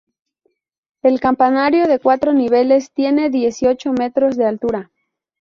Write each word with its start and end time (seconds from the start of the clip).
El 1.03 1.19
campanario 1.19 1.85
de 1.87 1.99
cuatro 1.99 2.33
niveles 2.33 2.91
tiene 2.91 3.29
dieciocho 3.29 3.93
metros 3.93 4.35
de 4.35 4.45
altura. 4.47 4.91